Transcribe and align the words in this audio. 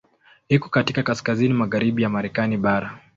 Iko 0.49 0.69
katika 0.69 1.03
kaskazini 1.03 1.53
magharibi 1.53 2.03
ya 2.03 2.09
Marekani 2.09 2.57
bara. 2.57 2.99